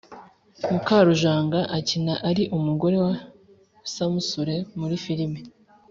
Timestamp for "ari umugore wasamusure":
2.29-4.55